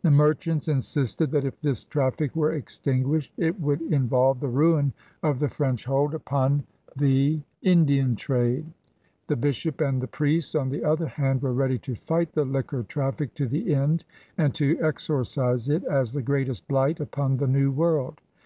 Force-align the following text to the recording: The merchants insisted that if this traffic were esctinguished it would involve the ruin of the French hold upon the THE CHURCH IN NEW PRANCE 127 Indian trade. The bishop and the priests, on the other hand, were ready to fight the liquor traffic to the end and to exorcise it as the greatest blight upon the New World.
The 0.00 0.10
merchants 0.10 0.66
insisted 0.66 1.30
that 1.32 1.44
if 1.44 1.60
this 1.60 1.84
traffic 1.84 2.34
were 2.34 2.58
esctinguished 2.58 3.32
it 3.36 3.60
would 3.60 3.82
involve 3.82 4.40
the 4.40 4.48
ruin 4.48 4.94
of 5.22 5.40
the 5.40 5.50
French 5.50 5.84
hold 5.84 6.14
upon 6.14 6.64
the 6.96 7.04
THE 7.04 7.34
CHURCH 7.36 7.42
IN 7.60 7.78
NEW 7.80 7.84
PRANCE 7.84 7.90
127 7.98 8.00
Indian 8.00 8.16
trade. 8.16 8.72
The 9.26 9.36
bishop 9.36 9.80
and 9.82 10.00
the 10.00 10.06
priests, 10.06 10.54
on 10.54 10.70
the 10.70 10.82
other 10.82 11.06
hand, 11.08 11.42
were 11.42 11.52
ready 11.52 11.76
to 11.80 11.94
fight 11.94 12.32
the 12.32 12.46
liquor 12.46 12.82
traffic 12.84 13.34
to 13.34 13.46
the 13.46 13.74
end 13.74 14.06
and 14.38 14.54
to 14.54 14.80
exorcise 14.80 15.68
it 15.68 15.84
as 15.84 16.12
the 16.14 16.22
greatest 16.22 16.66
blight 16.66 16.98
upon 16.98 17.36
the 17.36 17.46
New 17.46 17.70
World. 17.70 18.22